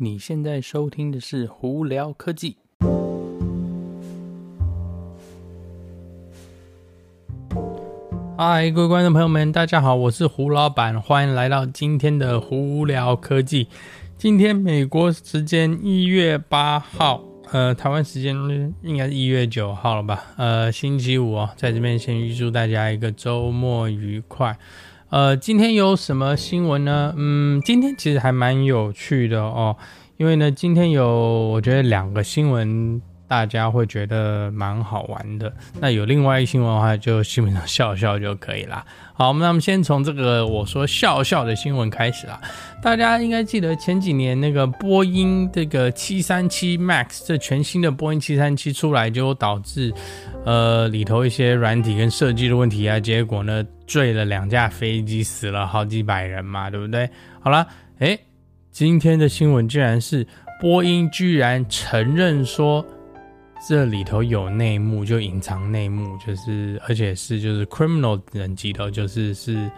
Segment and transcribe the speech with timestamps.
[0.00, 2.56] 你现在收听的是《胡聊科技》。
[8.36, 13.64] 嗨，各位观众朋友们，大家好，我是胡老板，欢迎来到今天的《胡聊科技》。
[14.16, 18.36] 今天美国时间一月八号，呃，台湾时间
[18.84, 20.26] 应该是一月九号了吧？
[20.36, 24.56] 呃，星期五哦，在这边先预祝大家一个周末愉快。
[25.10, 27.14] 呃，今天有什么新闻呢？
[27.16, 29.74] 嗯，今天其实还蛮有趣的哦，
[30.18, 31.08] 因为呢，今天有
[31.48, 35.52] 我觉得两个新闻，大家会觉得蛮好玩的。
[35.78, 38.84] 那有另外一新闻的话，就基本上笑笑就可以啦。
[39.12, 42.40] 好，那我们先从这个我说笑笑的新闻开始啦。
[42.80, 49.92] 大家应该记得前几年那个波音这个七三七 MAX 这全新的波音七三七出来，就导致
[50.44, 57.10] 呃里头一些软体跟设计的问题啊，结果呢，坠了两架飞机，死了好几百人嘛，对不对？
[57.40, 57.66] 好了，
[57.98, 58.18] 诶，
[58.70, 60.24] 今天的新闻居然是
[60.60, 62.86] 波音居然承认说
[63.66, 69.70] 这里头有内幕，就隐藏内幕，就是而且是就是 criminal 等级的，就是是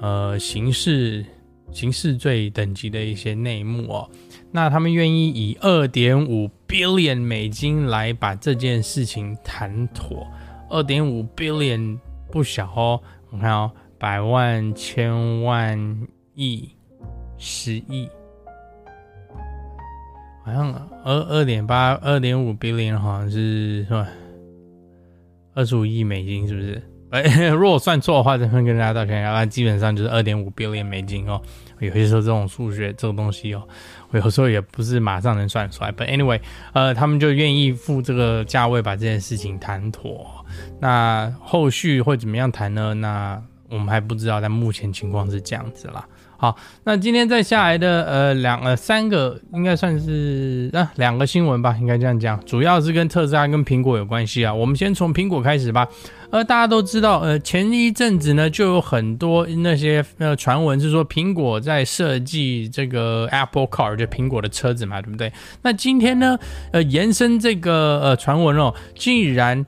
[0.00, 1.24] 呃刑事
[1.70, 4.10] 刑事罪等级的一些内幕哦。
[4.50, 10.26] 那他们愿意以二点五 billion 美金来把这件事情谈妥，
[10.70, 11.98] 二点五 billion
[12.32, 13.00] 不小哦。
[13.30, 16.70] 我看哦，百万、千万、亿、
[17.36, 18.08] 十亿，
[20.44, 20.72] 好像
[21.04, 24.06] 二二点八、二点五 billion 好像是是吧？
[25.54, 26.82] 二十五亿美金是不是？
[27.10, 29.22] 哎， 如果算错的话，再跟大家道歉。
[29.22, 31.40] 然后基本上就是二点五 billion 美金哦。
[31.80, 33.62] 有些时候这种数学这个东西哦，
[34.10, 35.92] 我有时候也不是马上能算出来。
[35.92, 36.40] But anyway，
[36.72, 40.44] 呃，他们就愿意付这个价位把这件事情谈妥。
[40.80, 42.94] 那后续会怎么样谈呢？
[42.94, 43.40] 那
[43.74, 46.06] 我们还不知道，但目前情况是这样子啦。
[46.36, 46.54] 好，
[46.84, 54.52] 那今天再下来的呃两呃三个应该算是啊两个新闻吧，应该这样讲，主要是跟特斯拉跟苹果有关系啊。
[54.52, 55.88] 我们先从苹果开始吧。
[56.30, 65.32] 呃，大家都知道，呃，前一阵子呢就有很多那些呃传闻是说苹果在设计这个 Apple Car，就苹果的车子嘛，对不对？
[65.62, 66.38] 那今天呢，
[66.72, 69.66] 呃，延伸这个呃传闻哦，竟然。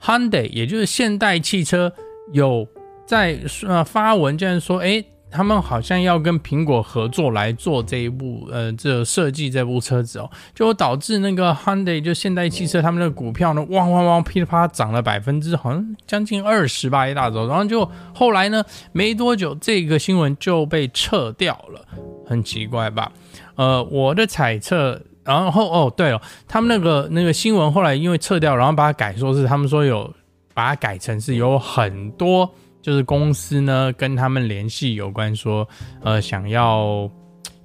[0.00, 1.92] Hyundai，也就是现代汽车，
[2.32, 2.64] 有
[3.08, 21.80] 在呃发文，这样说，诶，他们好像要跟苹果合作来做这一部呃这设计这部车子哦，就导致那个 Hyundai 就现代汽车他们的股票呢，汪汪汪噼里啪啦涨了百分之好像将近二十吧一大早，然后就后来呢没多久这个新闻就被撤掉了，
[22.26, 23.10] 很奇怪吧？
[23.54, 25.00] 呃，我的猜测。
[25.24, 30.10] 然后哦，对了，他们那个那个新闻后来因为撤掉，然后把它改说是他们说有
[30.54, 32.50] 把它改成是有很多
[32.88, 35.68] 就是公司呢跟他们联系有关说
[36.02, 37.10] 呃想要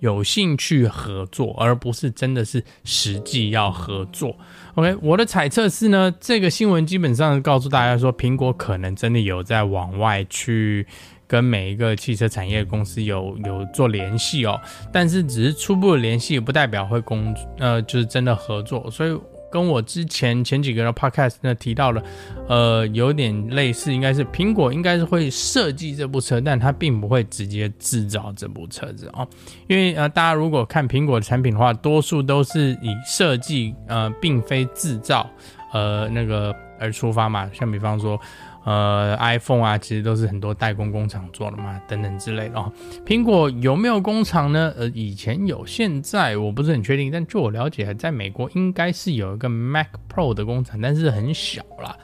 [0.00, 4.36] 有兴趣合作，而不是真的是实际要合作。
[4.74, 10.84] OK，我的猜测是呢，这个新闻基本上告诉大家说苹果可能真的有在往外去。
[11.28, 14.60] 跟每一个汽车产业公司有有做联系哦，
[14.92, 18.90] 但是只是初步的联系，不代表会公呃就是真的合作。
[18.90, 19.18] 所以
[19.52, 22.02] 跟我之前前几个的 podcast 呢提到了，
[22.48, 29.28] 呃有点类似，应该是苹果应该是会设计这部车，但它并不会直接制造这部车子哦。
[29.68, 35.28] 因为呃大家如果看苹果的产品的话，多数都是以设计呃并非制造
[35.72, 38.18] 呃那个而出发嘛，像比方说。
[38.64, 42.72] 呃，iPhone 啊，其实都是很多代工工厂做的嘛，等等之类的哦。
[43.04, 44.72] 苹果有没有工厂呢？
[44.76, 47.10] 呃，以前有，现在我不是很确定。
[47.10, 51.96] 但据我了解，在美国应该是有一个 Mac Pro 的工厂，但是很小啦。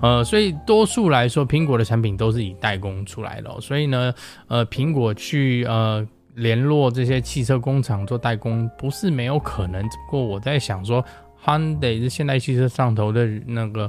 [0.00, 3.60] 呃，所以多数来说，苹果的产品都是以代工出来的。
[3.60, 4.12] 所以呢，
[4.48, 6.04] 呃，苹果去呃
[6.34, 9.80] 联络这些汽车工厂做代工，不是没有可能。
[9.88, 11.04] 只不过我在想说
[11.44, 13.88] ，Hyundai 是现代汽车上头的那个。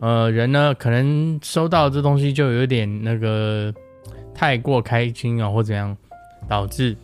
[0.00, 3.72] 呃，人呢可能收到这东西就有点那个
[4.34, 5.94] 太过开心啊，或怎样，
[6.48, 6.96] 导致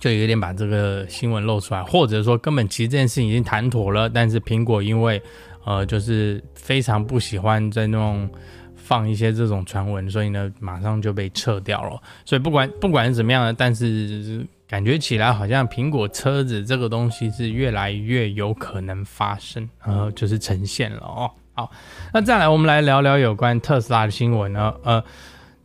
[0.00, 5.20] 就有点把这个新闻露出来，或者说根本其实这件事情已经谈妥了，但是苹果因为
[5.64, 8.30] 呃就是非常不喜欢在那种
[8.76, 12.00] 放一些这种传闻，所以呢马上就被撤掉了。
[12.24, 21.28] 所以不管不管是怎么样呢，但是感觉起来好像苹果车子这个东西是越来越有可能发生，呃，就是呈现了哦。
[21.54, 21.70] 好，
[22.14, 24.72] 那再来，我们来聊聊有关特斯拉的新闻呢。
[24.82, 25.04] 呃，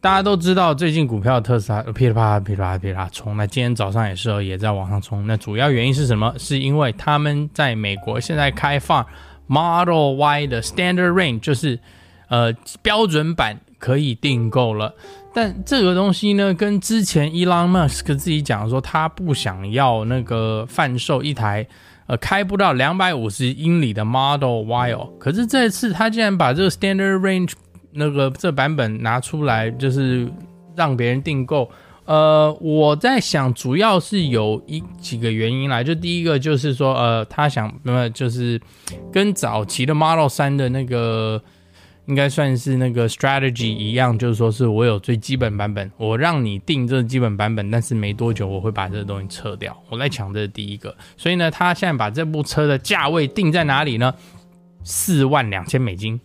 [0.01, 3.37] 大家都知道，最近股票特斯拉噼里啪啦、噼里啪啦、噼里啪啦冲。
[3.37, 5.25] 那今天早上也是，也在往上冲。
[5.25, 6.33] 那主要原因是什么？
[6.37, 9.05] 是因为他们在美国现在开放
[9.47, 11.79] Model Y 的 Standard Range，就是
[12.27, 12.51] 呃
[12.81, 14.93] 标准版可以订购了。
[15.33, 21.65] 但这个东西呢，跟之前 Elon Musk 自己讲说他不想要那个贩售一台
[22.07, 27.51] 呃开不到两百五十英里的 Model Y 哦，可是这次他竟然把这个 Standard Range
[27.91, 30.27] 那个这版本拿出来，就是
[30.75, 31.69] 让别人订购。
[32.05, 38.59] 呃，我在想，主要是有一几个原因来，就第一个就是说，呃，他想那么就是
[39.11, 41.41] 跟早期的 Model 三的那个。
[42.07, 49.77] 应该算是那个 strategy 一样，就是说是我有最基本版本，我让你订这基本版本，但是没多久我会把这个东西撤掉。
[49.89, 54.13] 我在抢这第一个，所以呢，他现在把这部车的价位定在哪里呢？
[54.83, 56.17] 四万两千美金，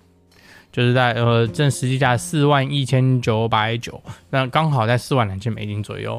[0.70, 4.00] 就是在呃，正实际价四万一千九百九，
[4.30, 6.16] 那刚好在四万两千美金左右。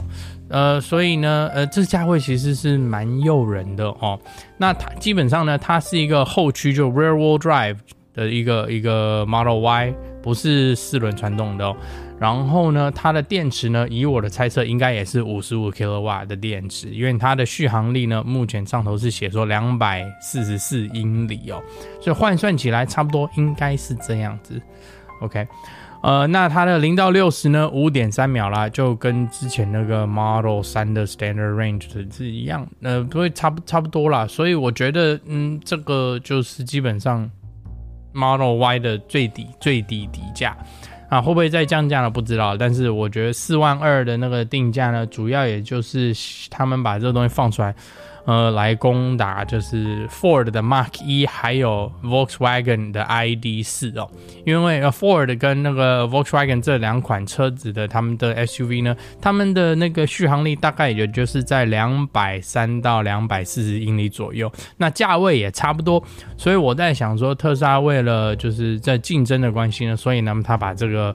[0.49, 4.19] 呃，所以呢，呃，这价位其实是蛮诱人的哦。
[4.57, 7.77] 那它基本上呢，它是一个后驱，就 rear wheel drive。
[8.13, 11.75] 的一个一个 Model Y 不是四轮传动的哦，
[12.19, 21.61] 然后呢，它的电池呢，以我的猜测应该也是五十五 kW 的电池，因为它的续航力呢，目前上头是写说两百四十四英里哦，
[21.99, 24.61] 所以换算起来差不多应该是这样子。
[25.21, 25.45] OK，
[26.01, 37.29] 呃，那它的零到六十呢，五点三秒啦，就跟之前那个 Model 3的 Standard Range 是一样，呃，不会差不差不多啦，所以我觉得，嗯，这个就是基本上。
[38.13, 40.55] Model Y 的最低最低底价
[41.09, 42.09] 啊，会不会再降价呢？
[42.09, 42.55] 不知道。
[42.55, 46.13] 但是我觉得四万二的那个定价呢，主要也就是
[46.49, 47.75] 他们把这个东西放出来。
[48.25, 54.09] 呃，来攻打就是 Ford 的 Mark 一，还有 Volkswagen 的 ID 四哦，
[54.45, 66.01] 因为 Ford 跟那个 Volkswagen 这两款车子的他们的 SUV 呢，他们的那个续航力大概也就是在两百三到两百四十英里左右，那价位也差不多，
[66.37, 71.13] 所以我在想说，特斯拉为了就是在竞争的关系呢，所以呢，他把这个。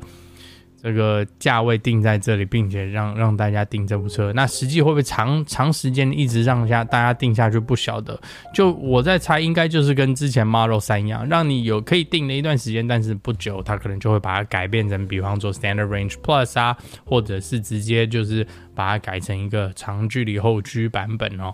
[0.81, 7.59] 这个价位定在这里，并且让让大家订这部车，那实际会不会长长时间一直让下大家定下去？
[7.59, 8.19] 不晓得。
[8.55, 21.53] 就我在猜，应该就是跟之前 Model 三一样，让你有可以定的一段时间，但是不久它可能就会把它改变成，比方说 Standard Range Plus 啊，或者是直接就是把它改成一个长距离后驱版本哦。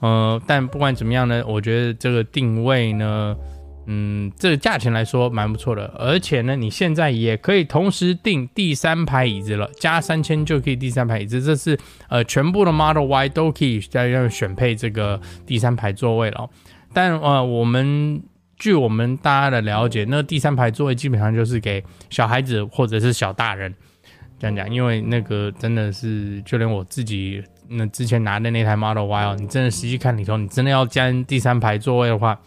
[0.00, 3.36] 呃，但不管怎么样呢，我觉得这个定位呢。
[3.86, 11.78] 嗯，这个价钱来说蛮不错的，而且呢，你现在也可以同时订第三排椅子了，加三千就可以第三排椅子，这是
[12.08, 16.48] 呃全部的 Model Y 都可以在要选配这个第三排座位了。
[16.94, 18.22] 但呃，我们
[18.56, 23.74] 据我们大家的了解，那第三排座位基本上就是给小孩子或者是小大人
[24.38, 32.40] 这样讲，因为那个真的是就连我自己那之前拿的那台 Model Y 哦，你真的实际看里头，你真的要加第三排座位的话。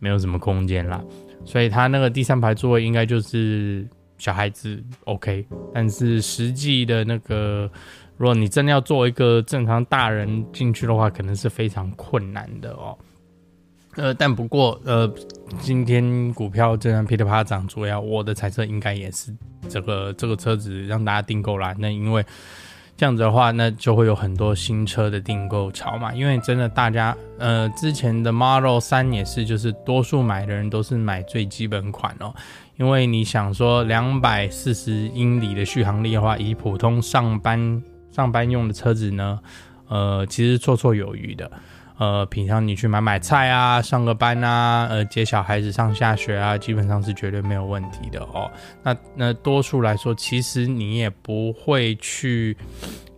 [0.00, 1.00] 没有什么空间啦，
[1.44, 3.86] 所以他那个第三排座位应该就是
[4.18, 7.70] 小孩子 OK，但是实际的那个，
[8.16, 12.98] 如果你真的要做一个正常大人进去的话，可能是非常困难的哦。
[13.96, 15.08] 呃，但不过呃，
[15.60, 19.32] 今天股票这样噼里啪啦涨，主要我的猜测应该也是
[19.68, 21.74] 这个这个车子让大家订购啦。
[21.78, 22.24] 那因为。
[23.00, 26.12] 这样子的话，那就会有很多新车的订购潮嘛。
[26.12, 32.34] 因为真的，大家呃之前的 Model 三也是，就是多数买的人都是买最基本款哦。
[32.76, 37.82] 因为你想说两百四十英里的续航力的话，以普通上班
[38.12, 39.40] 上班用的车子呢，
[39.88, 41.50] 呃，其实绰绰有余的。
[42.00, 48.50] 呃，平常你去买买菜啊，上个班啊，呃，接小孩子上下学啊，基本上是绝对没有问题的哦。
[48.82, 52.56] 那那多数来说，其实你也不会去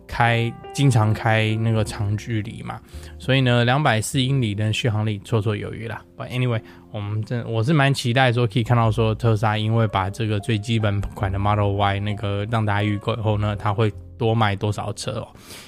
[0.05, 2.77] 开经常开那个长距离嘛，
[3.17, 6.01] 所以呢，两百四英里的续航力绰绰有余啦。
[6.17, 6.61] But anyway，
[6.91, 15.27] 我们这我是蛮期待说可以看到说特斯拉因为把这个最基本款的 Model Y 那个让大家预购以后呢，它会多卖多少车哦？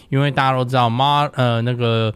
[0.09, 2.13] 因为大家都知道 Mod 呃那个。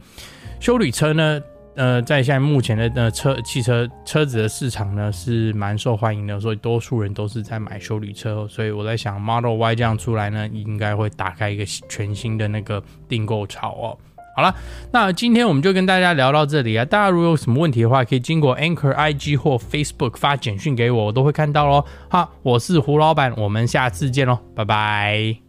[0.59, 1.41] 修旅车呢，
[1.75, 13.97] 呃，在现在目前的呃车汽车车子的市场呢是蛮受欢迎的，所以多数人都是在买修旅车，所以我在想 Model Y 这样出来呢，应该会打开一个全新的那个订购潮哦。
[14.35, 14.53] 好了，
[14.91, 21.83] 那今天我们就跟大家聊到这里啊，大家如果有什么问题的话，可以经过 Anchor IG 或 Facebook 发简讯给我，我都会看到喽。
[22.09, 25.48] 好，我是胡老板，我们下次见喽，拜拜。